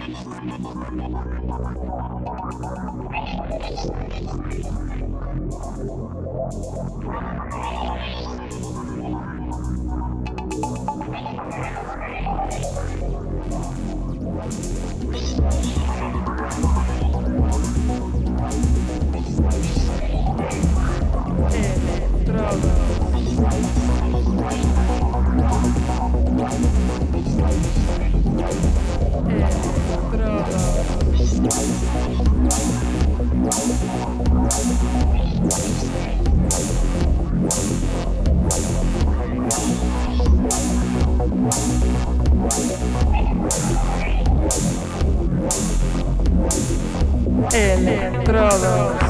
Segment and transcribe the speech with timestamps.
[0.00, 0.80] Estrada.
[47.52, 49.09] Electrodos.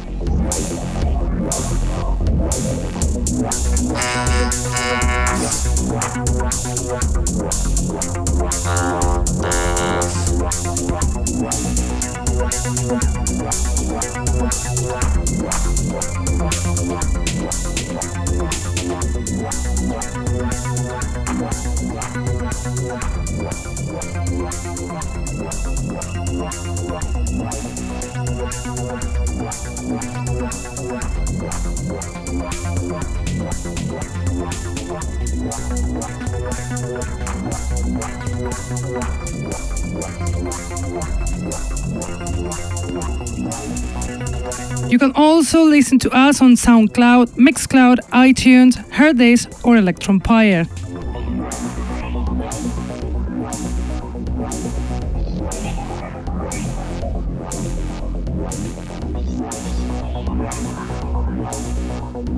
[45.21, 50.67] Also listen to us on SoundCloud, Mixcloud, iTunes, Hearthis, or Electronpire.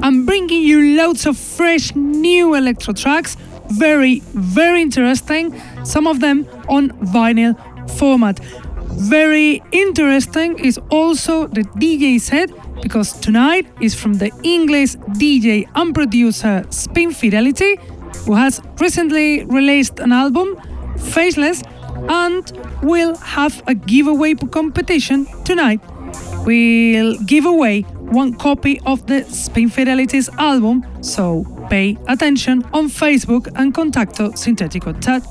[0.03, 3.37] I'm bringing you loads of fresh new electro tracks,
[3.69, 7.55] very, very interesting, some of them on vinyl
[7.97, 8.39] format.
[8.95, 12.49] Very interesting is also the DJ set
[12.83, 17.77] because tonight is from the English DJ and producer Spin Fidelity,
[18.25, 20.57] who has recently released an album,
[20.97, 21.63] Faceless,
[22.09, 22.51] and
[22.83, 25.79] will have a giveaway competition tonight.
[26.45, 33.47] We'll give away one copy of the Spin Fidelity's album, so pay attention on Facebook
[33.55, 35.23] and Contacto Sintetico chat.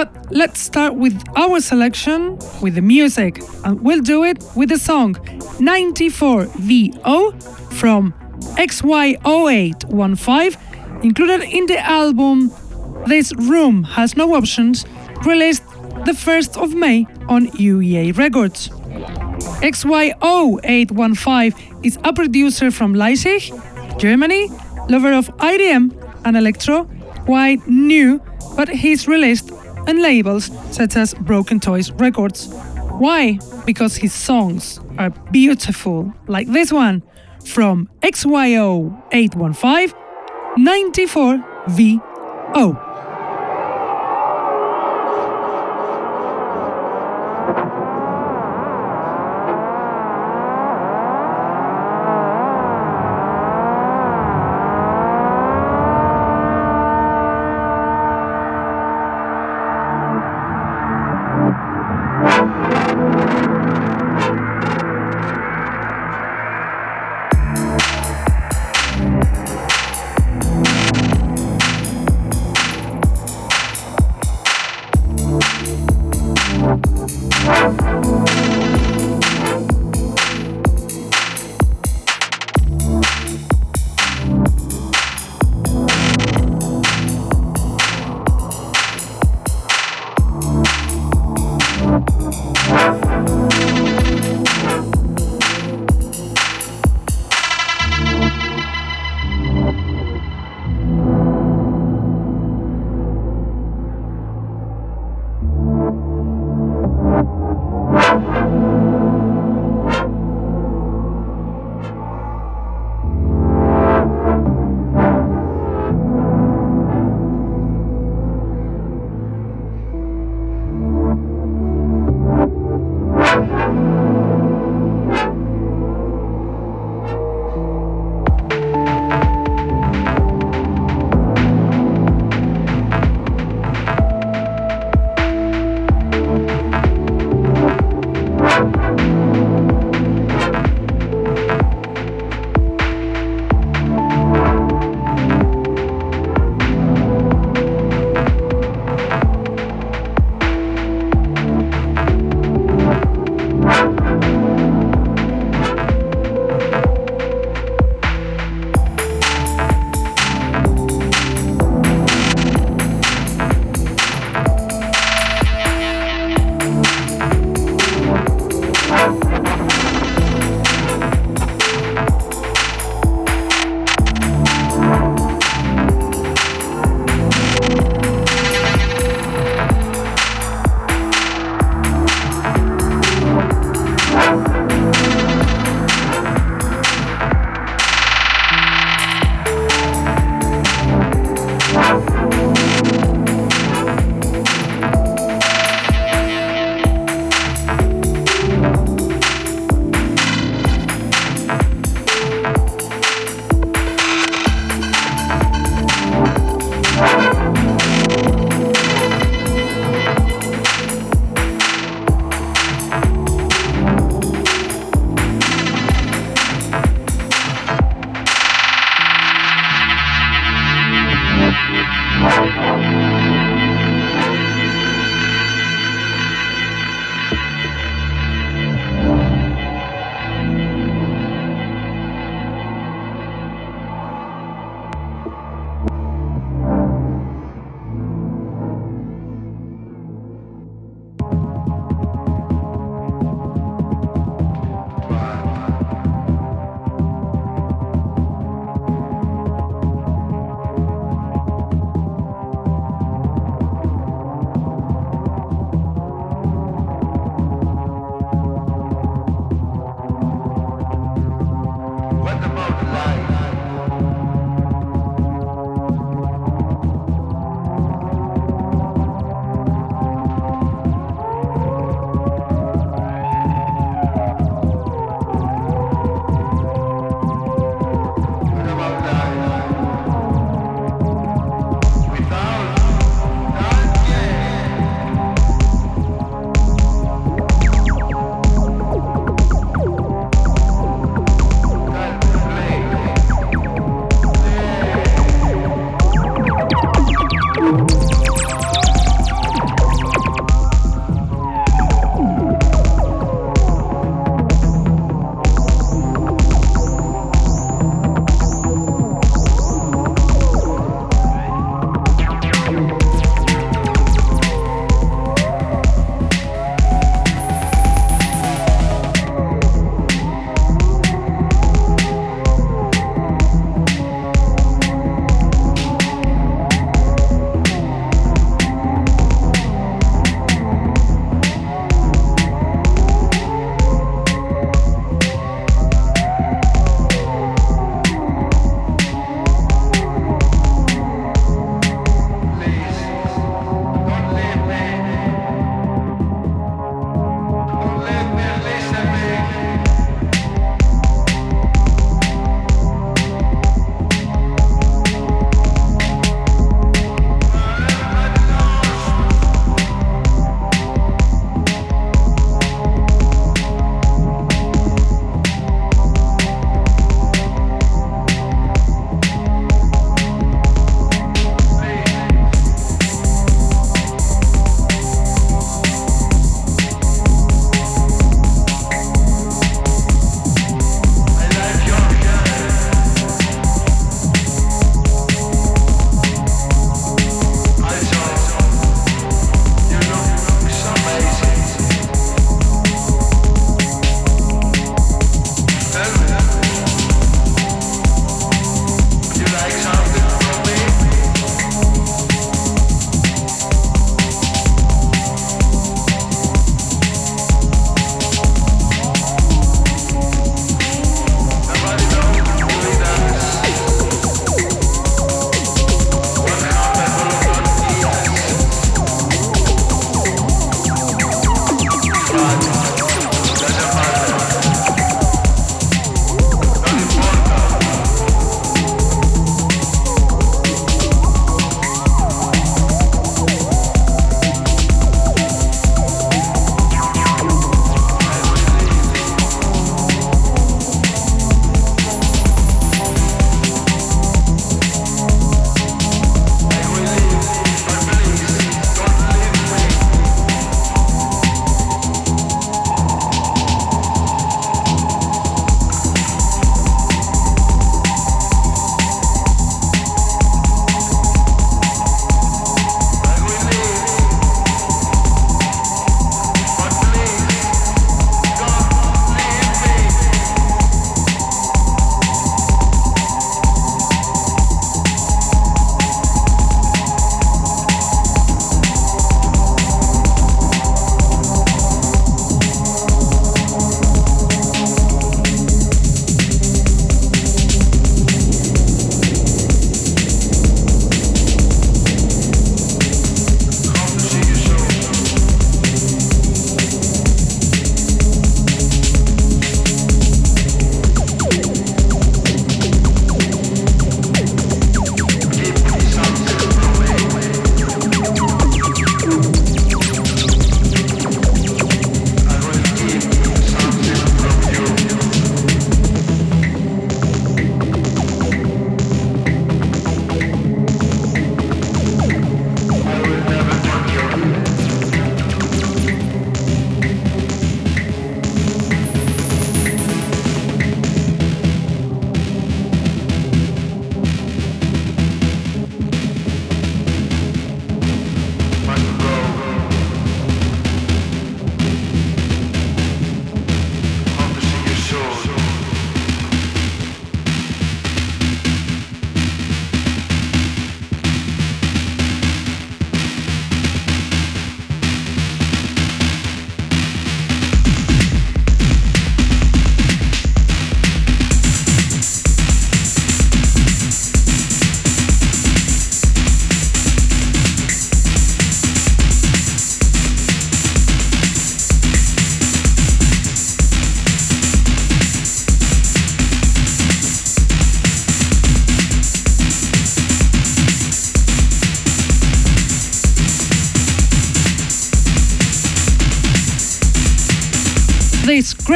[0.00, 4.78] But let's start with our selection with the music, and we'll do it with the
[4.78, 5.14] song
[5.60, 7.34] 94VO
[7.74, 8.14] from
[8.56, 10.56] XY0815,
[11.04, 12.50] included in the album
[13.06, 14.86] This Room Has No Options,
[15.26, 15.64] released
[16.06, 18.70] the 1st of May on UEA Records.
[19.60, 23.52] XY0815 is a producer from Leipzig,
[23.98, 24.48] Germany,
[24.88, 25.92] lover of IDM
[26.24, 26.88] and electro,
[27.26, 28.18] quite new,
[28.56, 29.52] but he's released
[29.88, 32.48] on labels such as Broken Toys Records.
[32.98, 33.38] Why?
[33.64, 37.02] Because his songs are beautiful, like this one
[37.44, 39.94] from XY0815
[40.58, 42.89] 94VO.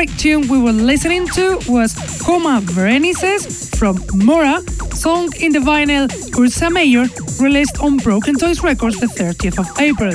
[0.04, 4.60] This tune we were listening to was Coma Berenices from Mora,
[4.92, 7.06] song in the vinyl Ursa Major,
[7.40, 10.12] released on Broken Toys Records the 30th of April.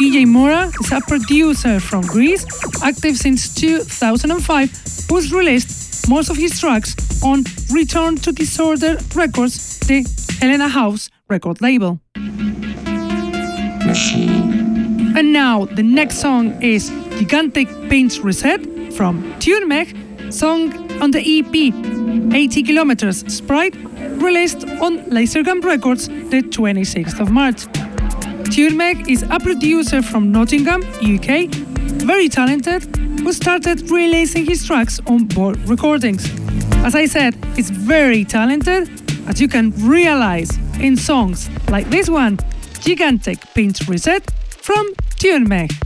[0.00, 2.46] DJ Mora is a producer from Greece,
[2.82, 4.70] active since 2005,
[5.10, 10.06] who's released most of his tracks on Return to Disorder Records, the
[10.40, 12.00] Helena House record label.
[15.14, 16.88] And now the next song is
[17.18, 20.72] Gigantic Paints Reset from TuneMeg, song
[21.02, 21.54] on the EP
[22.34, 23.74] 80 Kilometers Sprite,
[24.22, 27.66] released on Lasergun Records the 26th of March.
[28.52, 31.48] TuneMeg is a producer from Nottingham, UK,
[32.04, 32.84] very talented,
[33.20, 36.28] who started releasing his tracks on board recordings.
[36.84, 38.90] As I said, he's very talented,
[39.28, 42.38] as you can realize in songs like this one,
[42.80, 45.81] Gigantic Paints Reset from TuneMeg.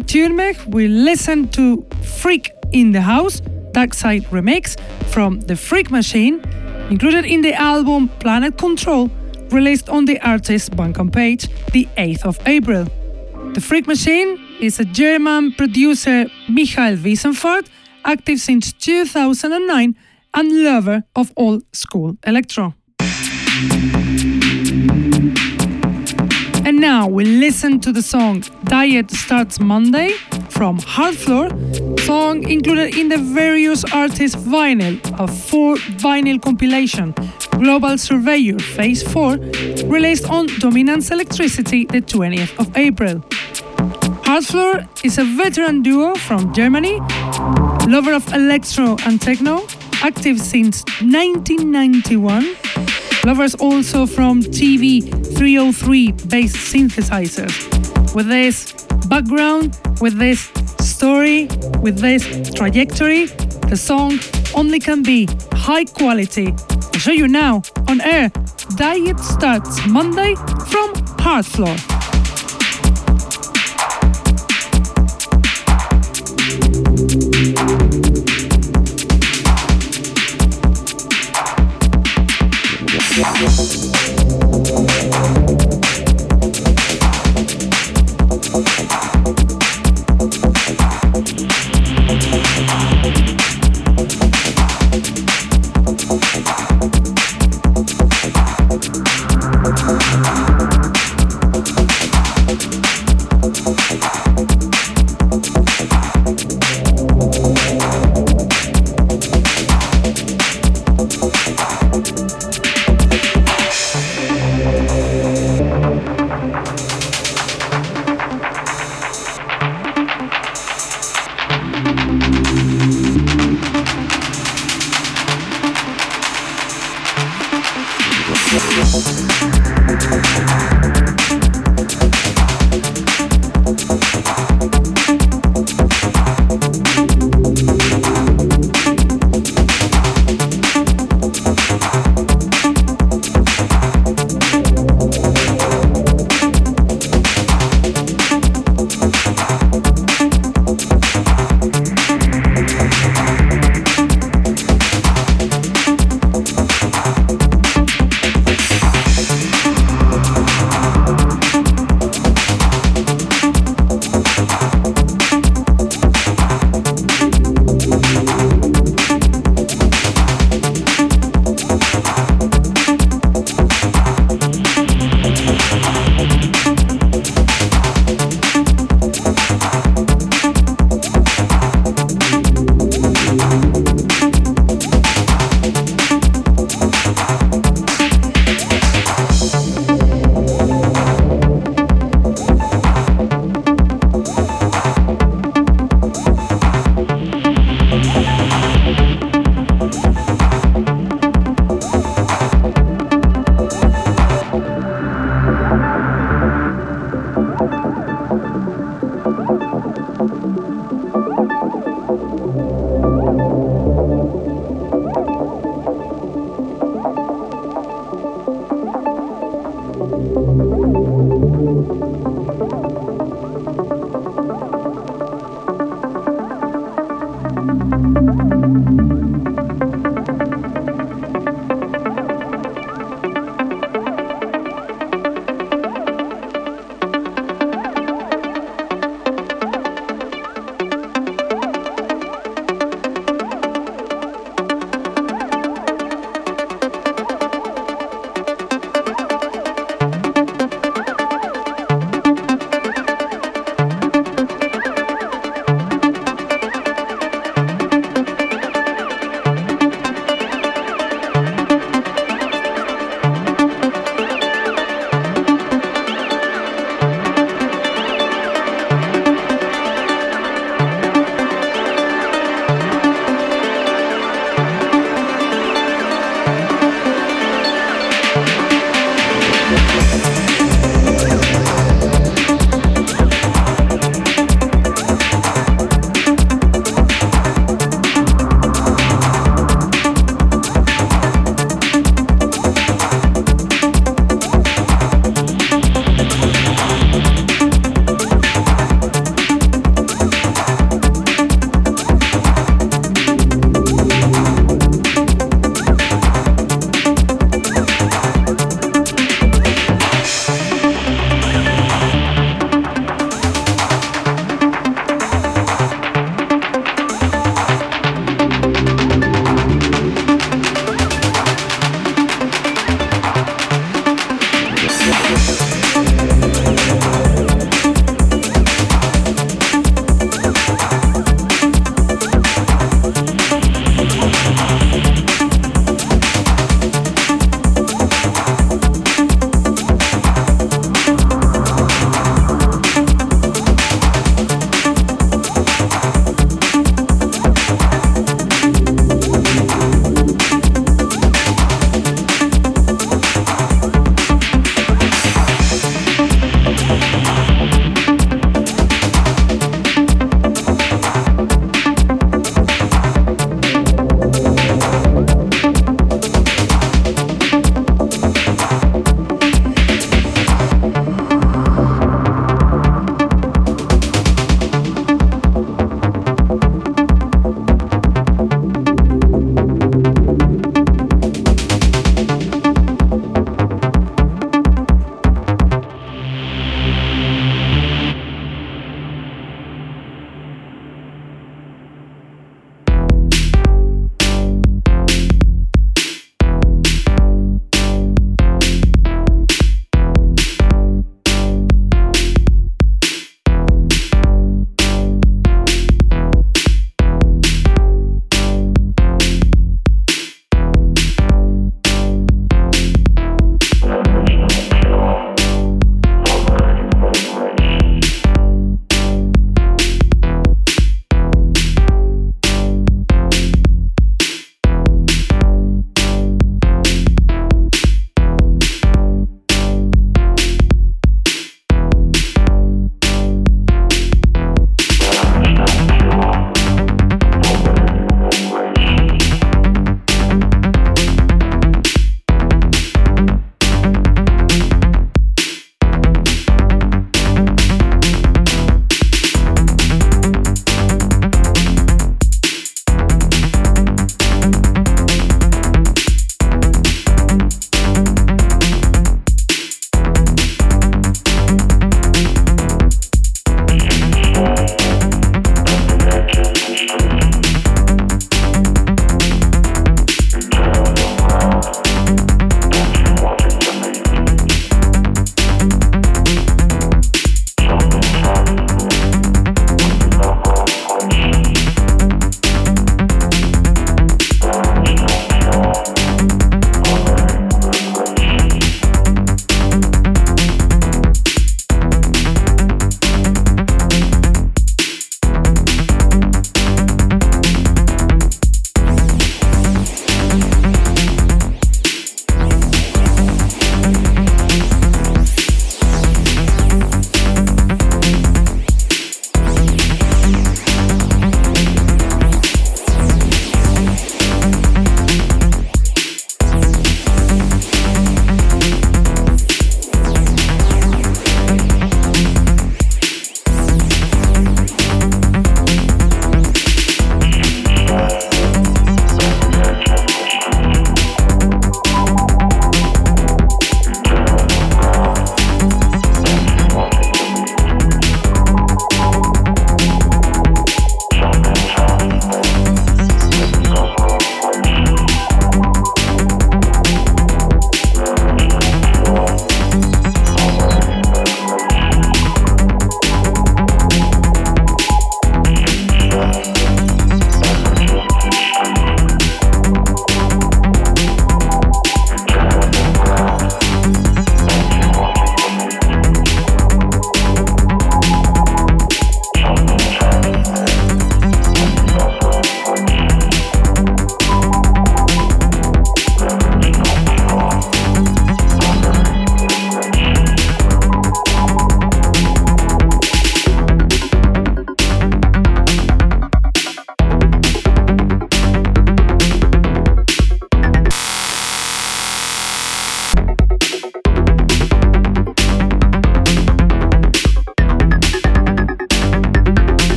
[0.00, 3.40] Thunberg, we listen to Freak in the House,
[3.72, 4.78] Dark Side remix
[5.10, 6.40] from The Freak Machine,
[6.90, 9.10] included in the album Planet Control,
[9.50, 12.86] released on the artist's Bandcamp page the 8th of April.
[13.54, 17.68] The Freak Machine is a German producer Michael Wiesenfeld,
[18.04, 19.94] active since 2009
[20.34, 22.74] and lover of old school electro.
[26.66, 28.42] And now we listen to the song
[28.74, 30.14] Diet Starts Monday
[30.48, 31.48] from Heartfloor,
[32.00, 37.14] song included in the various artists vinyl, a four vinyl compilation,
[37.52, 39.36] Global Surveyor Phase 4,
[39.86, 43.20] released on Dominance Electricity the 20th of April.
[44.26, 46.98] Heartfloor is a veteran duo from Germany,
[47.86, 49.68] lover of electro and techno,
[50.02, 52.56] active since 1991
[53.24, 57.73] Lovers also from TB 303 based synthesizers.
[58.14, 58.72] With this
[59.08, 60.48] background, with this
[60.78, 61.48] story,
[61.80, 63.26] with this trajectory,
[63.68, 64.20] the song
[64.54, 66.54] only can be high quality.
[66.70, 68.30] I'll show you now on air.
[68.76, 71.93] Diet starts Monday from Heartfloor.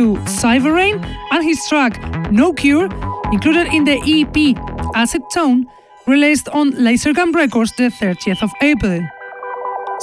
[0.00, 2.88] To Cyberrain and his track No Cure,
[3.32, 4.56] included in the EP
[4.94, 5.66] Acid Tone,
[6.06, 9.06] released on Lasergun Records the 30th of April.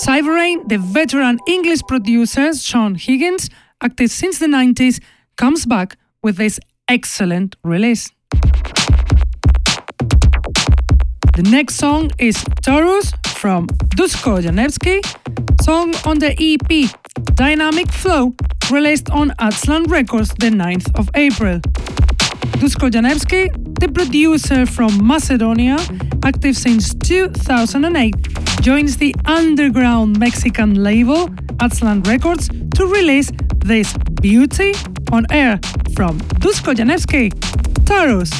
[0.05, 3.49] Cyberrain, the veteran English producer Sean Higgins,
[3.81, 5.01] active since the 90s,
[5.35, 8.11] comes back with this excellent release.
[11.33, 13.65] The next song is Taurus from
[13.97, 15.01] Dusko Janevski,
[15.63, 16.91] song on the EP
[17.33, 18.35] Dynamic Flow,
[18.71, 21.59] released on Aztlan Records the 9th of April.
[22.59, 23.49] Dusko Janevski,
[23.79, 25.77] the producer from Macedonia,
[26.23, 28.15] active since 2008,
[28.61, 31.27] joins the underground Mexican label
[31.59, 34.73] Aztlan Records to release this beauty
[35.11, 35.59] on air
[35.95, 37.31] from Dusko Janevski,
[37.85, 38.31] Taurus.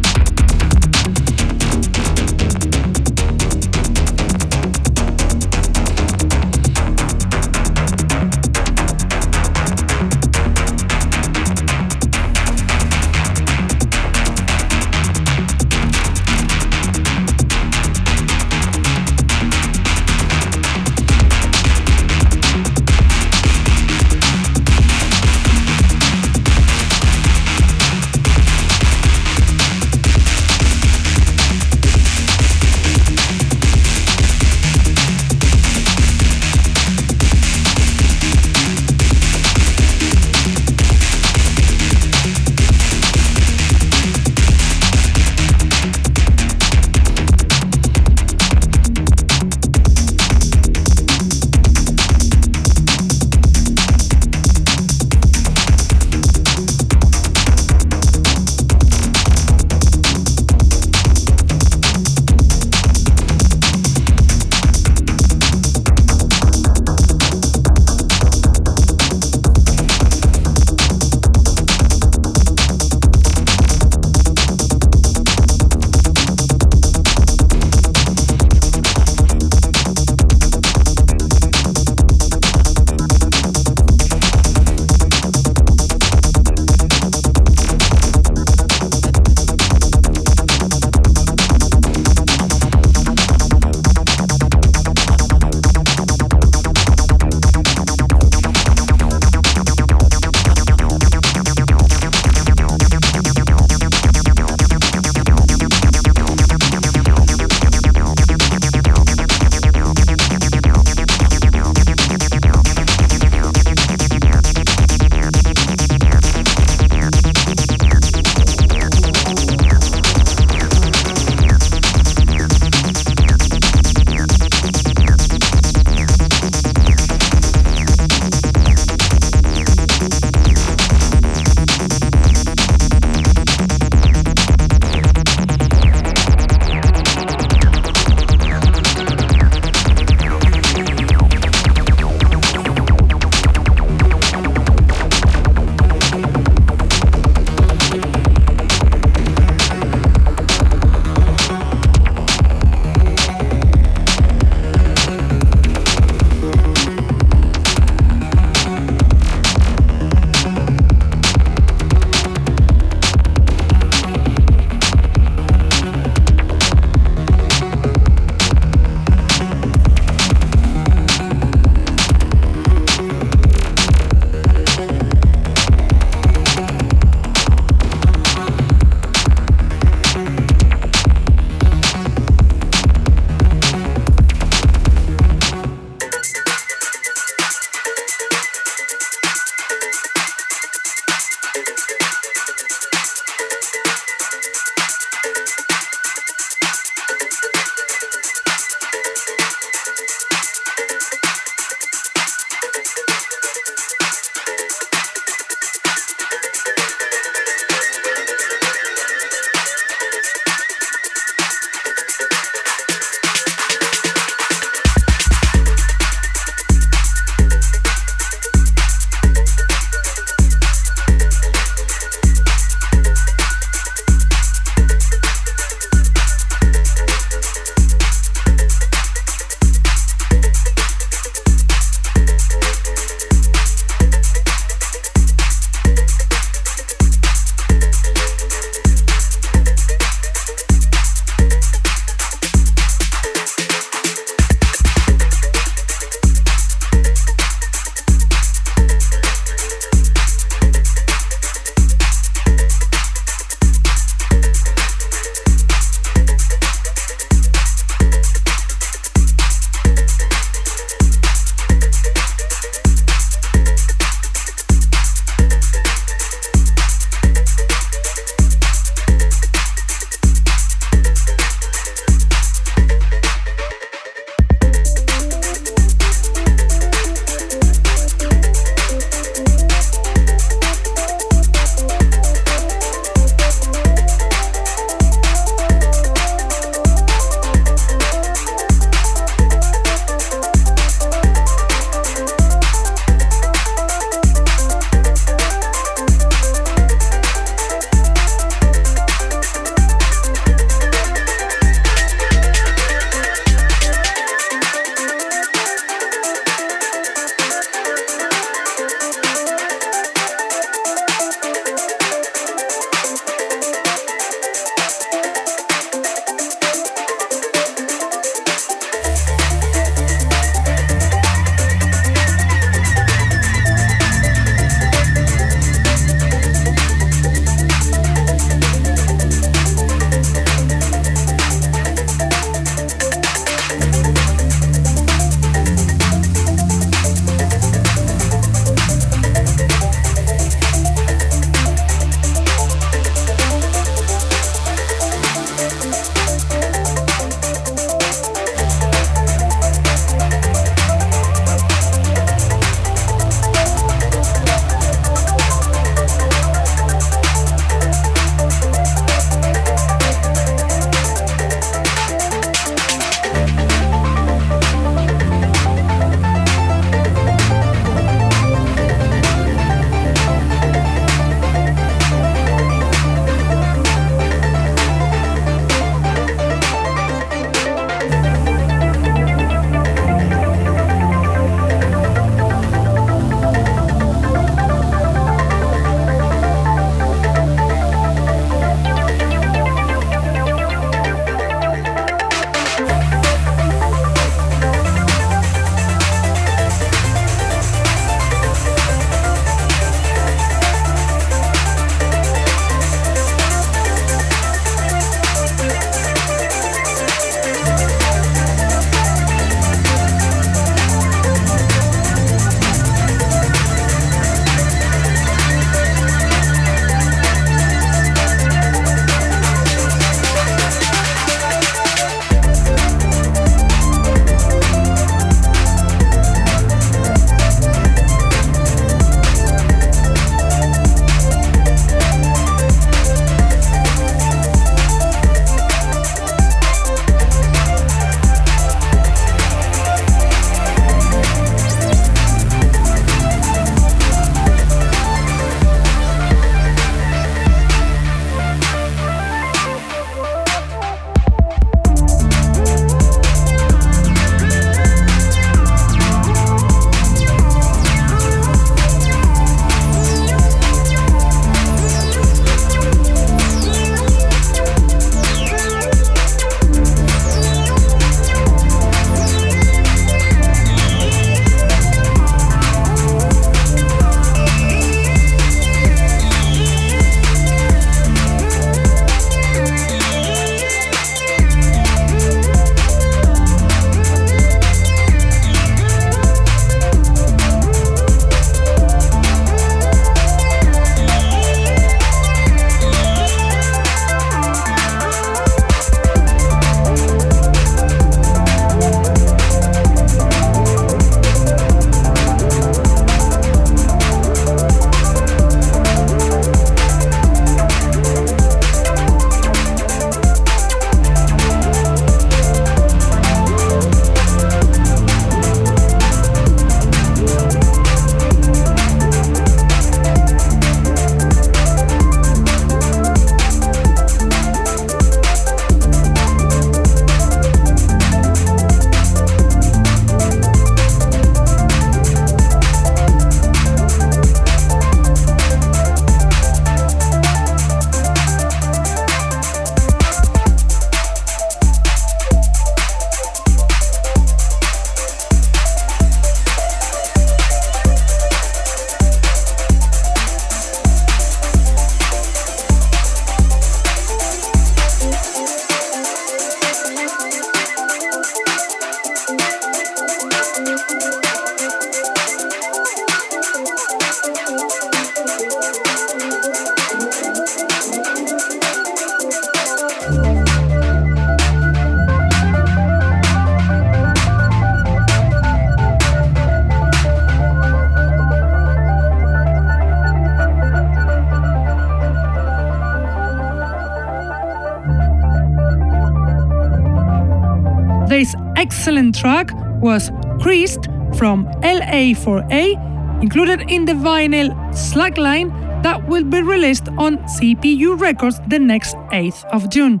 [592.06, 595.50] LA4A, included in the vinyl Slackline
[595.82, 600.00] that will be released on CPU Records the next 8th of June.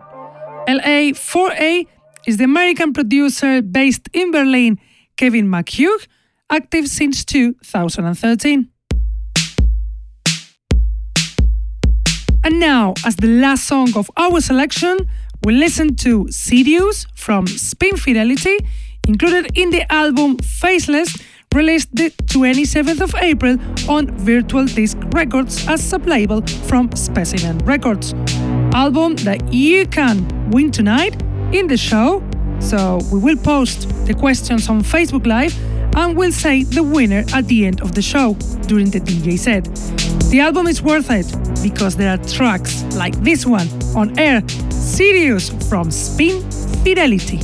[0.68, 1.86] LA4A
[2.26, 4.78] is the American producer based in Berlin,
[5.16, 6.06] Kevin McHugh,
[6.48, 8.68] active since 2013.
[12.44, 14.98] And now, as the last song of our selection,
[15.42, 18.58] we listen to Sirius from Spin Fidelity,
[19.08, 21.16] included in the album Faceless,
[21.56, 23.56] released the 27th of April
[23.88, 28.12] on Virtual Disc Records as sub-label from Specimen Records.
[28.74, 31.14] Album that you can win tonight
[31.52, 32.22] in the show.
[32.60, 35.56] So we will post the questions on Facebook Live
[35.96, 38.34] and we'll say the winner at the end of the show
[38.66, 39.64] during the DJ set.
[40.30, 41.26] The album is worth it
[41.62, 46.42] because there are tracks like this one on air, Sirius from Spin
[46.84, 47.40] Fidelity.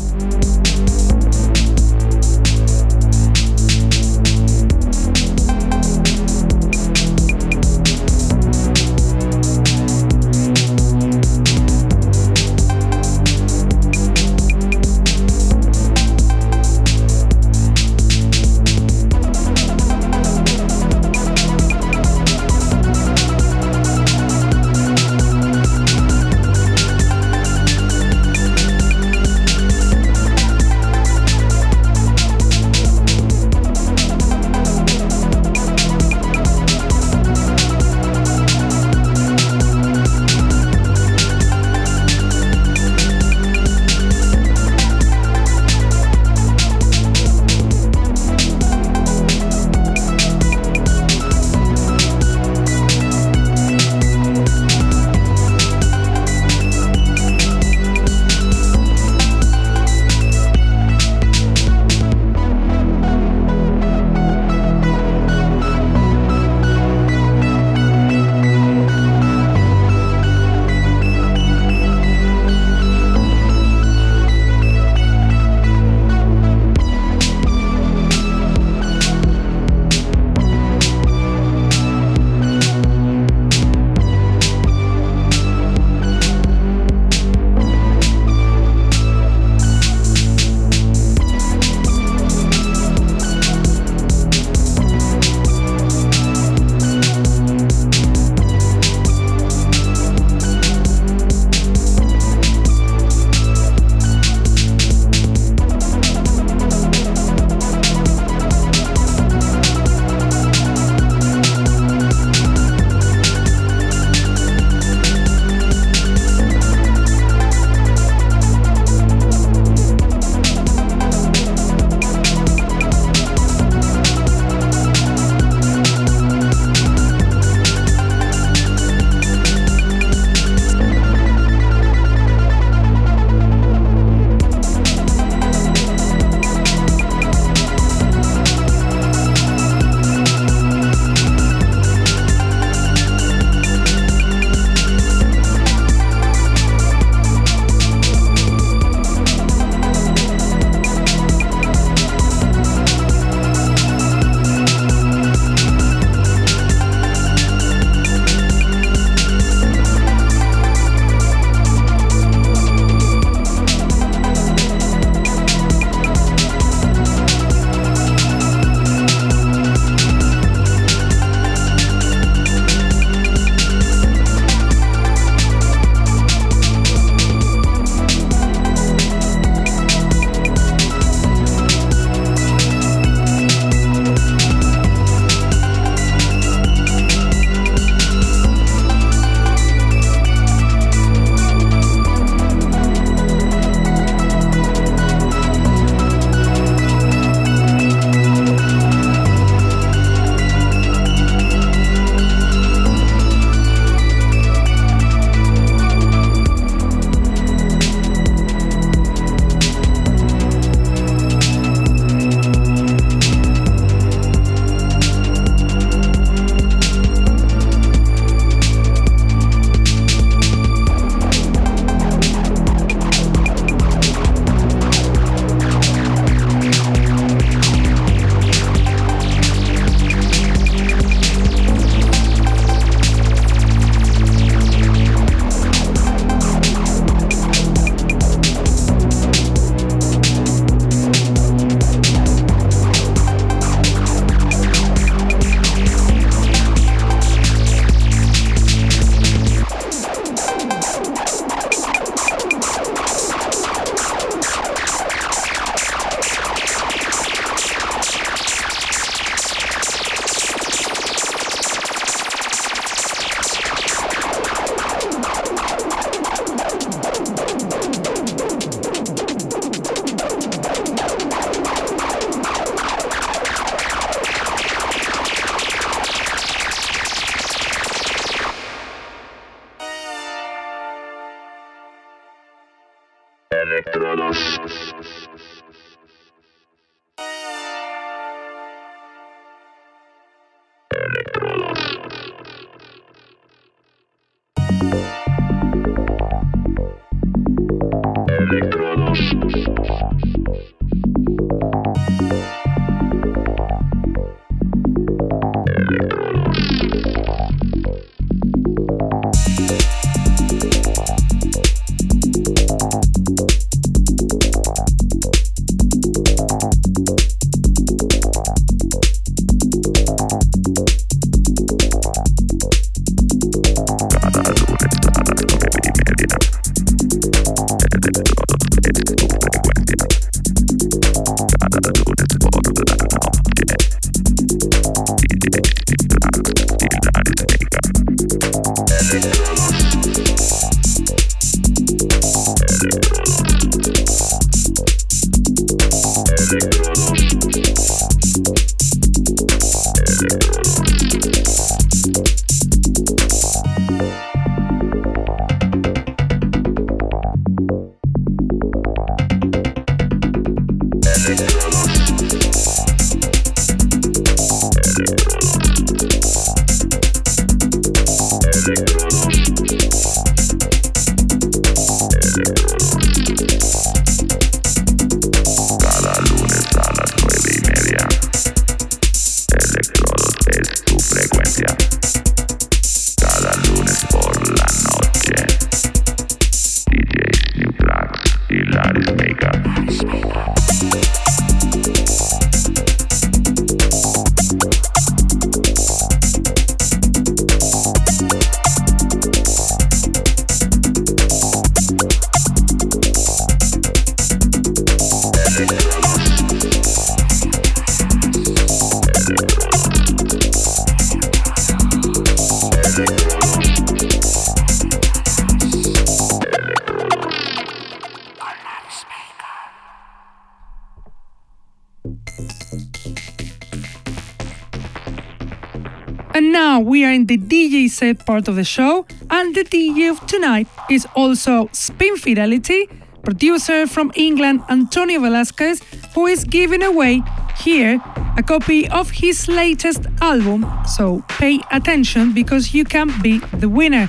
[428.03, 432.89] Part of the show, and the DJ of tonight is also Spin Fidelity,
[433.23, 435.81] producer from England Antonio Velasquez,
[436.15, 437.23] who is giving away
[437.57, 438.03] here
[438.37, 440.67] a copy of his latest album.
[440.87, 444.09] So pay attention because you can be the winner.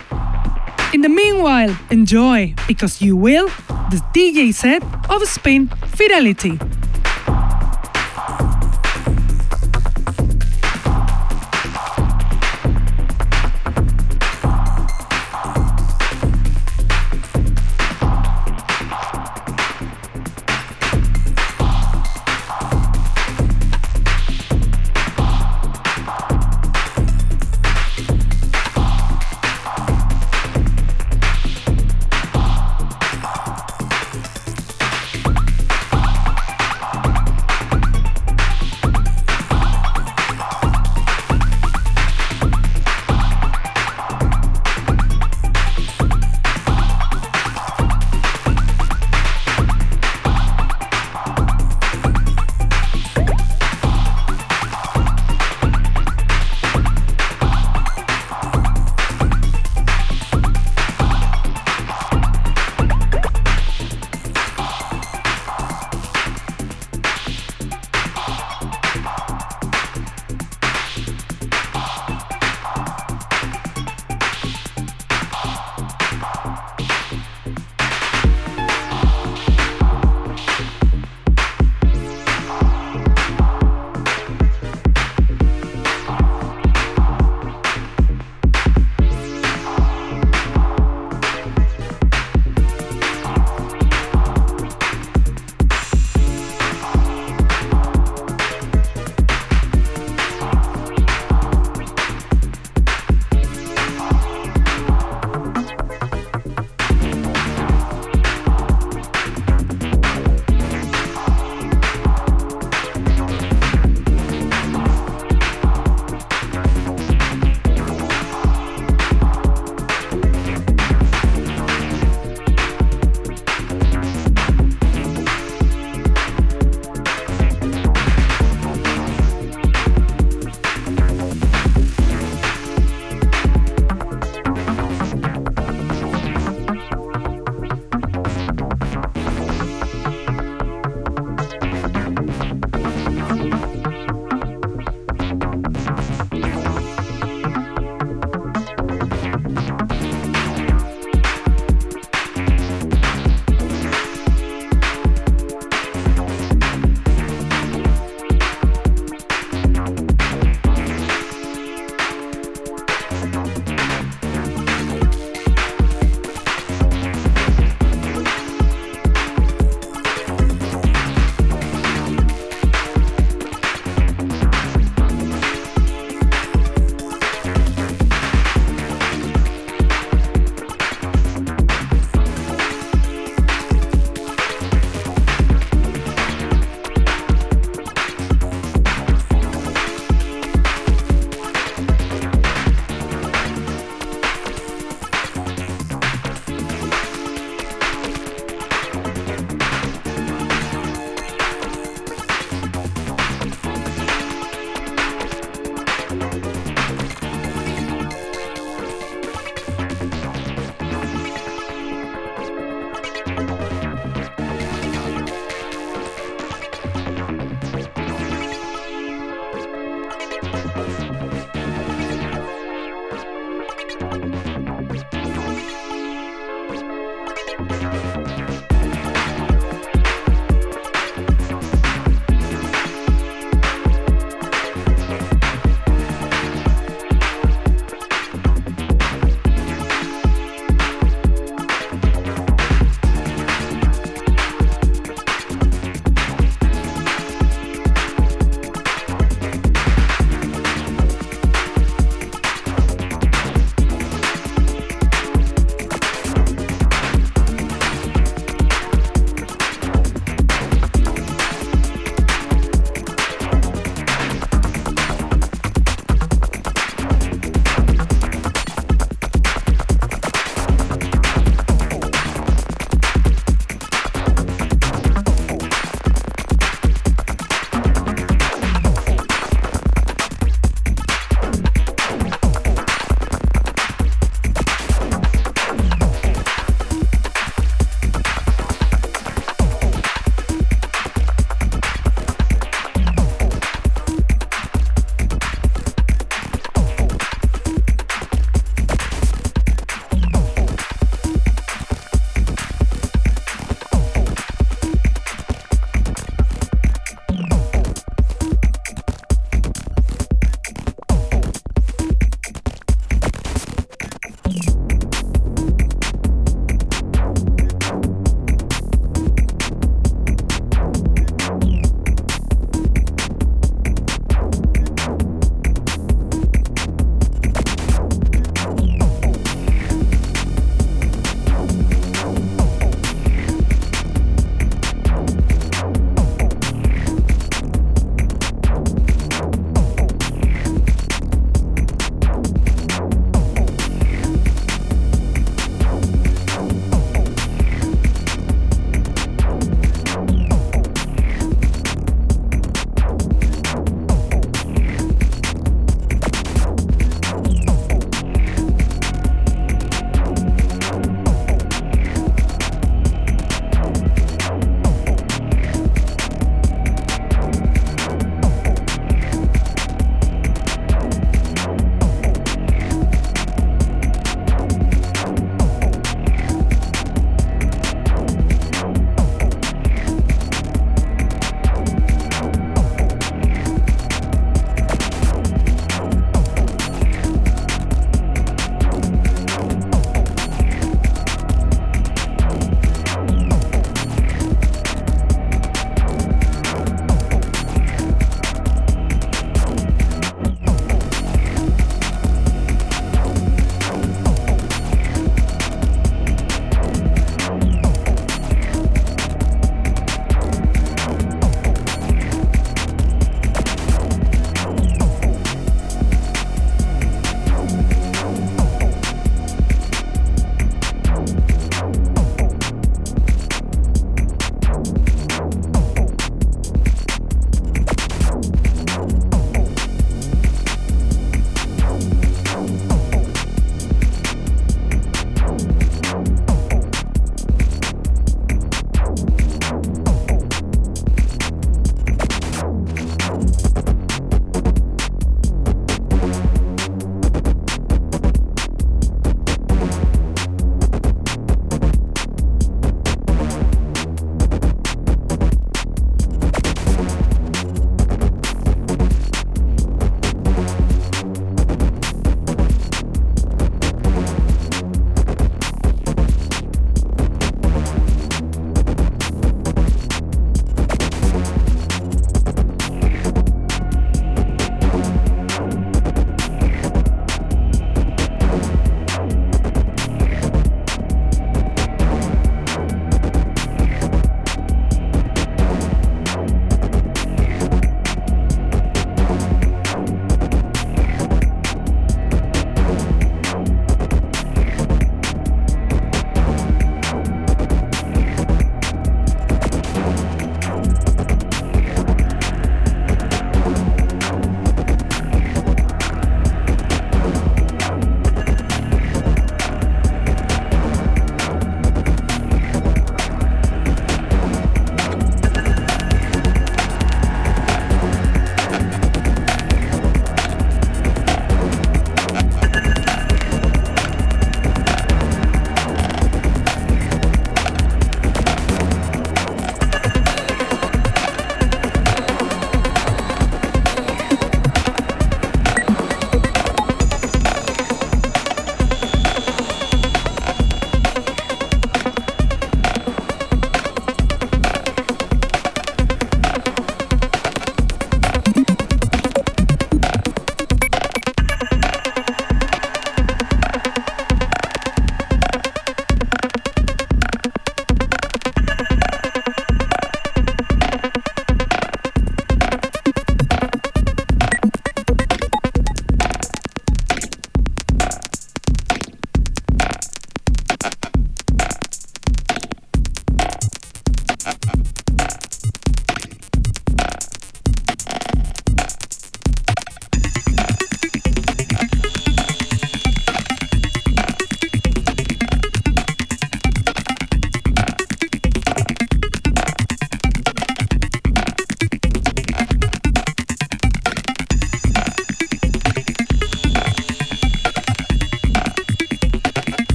[0.93, 3.47] In the meanwhile, enjoy, because you will,
[3.91, 6.57] the DJ set of Spin Fidelity.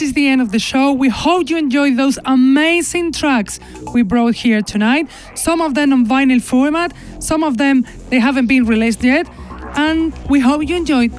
[0.00, 0.92] This is the end of the show.
[0.94, 3.60] We hope you enjoyed those amazing tracks
[3.92, 5.10] we brought here tonight.
[5.34, 9.28] Some of them on vinyl format, some of them they haven't been released yet.
[9.76, 11.12] And we hope you enjoyed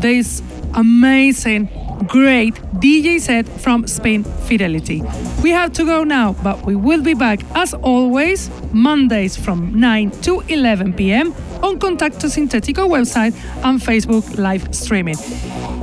[0.00, 0.40] this
[0.74, 1.68] amazing,
[2.06, 5.02] great DJ set from Spain Fidelity.
[5.42, 10.12] We have to go now, but we will be back as always Mondays from 9
[10.22, 11.32] to 11 p.m.
[11.64, 13.34] on Contacto Sintetico website
[13.64, 15.16] and Facebook live streaming.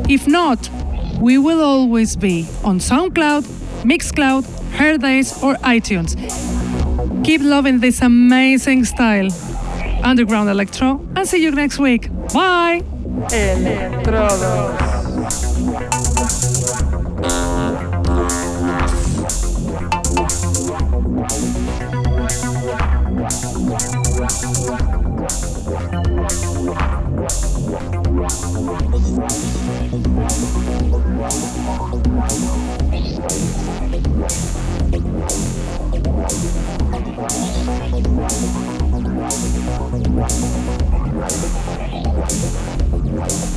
[0.08, 0.70] If not,
[1.20, 3.44] we will always be on SoundCloud,
[3.84, 4.44] Mixcloud,
[4.78, 6.16] Hearthis, or iTunes.
[7.24, 9.30] Keep loving this amazing style,
[10.04, 12.10] underground electro, and see you next week.
[12.34, 12.84] Bye!
[13.30, 14.95] Electrodos.
[43.16, 43.56] Wow.